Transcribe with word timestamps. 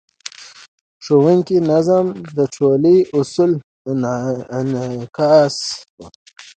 د 0.03 0.03
ښوونځي 1.05 1.57
نظم 1.71 2.05
د 2.37 2.39
ټولنې 2.55 2.97
د 3.03 3.07
اصولو 3.17 3.57
انعکاس 4.57 5.55
و. 5.99 6.01